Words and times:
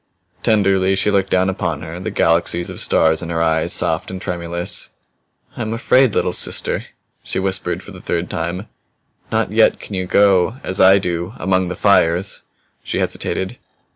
Tenderly 0.41 0.95
she 0.95 1.11
looked 1.11 1.29
down 1.29 1.47
upon 1.47 1.83
her, 1.83 1.99
the 1.99 2.09
galaxies 2.09 2.71
of 2.71 2.79
stars 2.79 3.21
in 3.21 3.29
her 3.29 3.39
eyes 3.39 3.71
soft 3.71 4.09
and 4.09 4.19
tremulous. 4.19 4.89
"I 5.55 5.61
am 5.61 5.73
afraid, 5.73 6.15
little 6.15 6.33
sister," 6.33 6.87
she 7.23 7.37
whispered 7.37 7.83
for 7.83 7.91
the 7.91 8.01
third 8.01 8.27
time. 8.27 8.67
"Not 9.31 9.51
yet 9.51 9.79
can 9.79 9.93
you 9.93 10.07
go 10.07 10.55
as 10.63 10.81
I 10.81 10.97
do 10.97 11.33
among 11.37 11.67
the 11.67 11.75
fires." 11.75 12.41
She 12.81 12.97
hesitated. 12.97 13.59